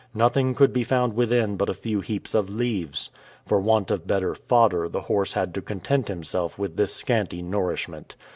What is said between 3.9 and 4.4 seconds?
of better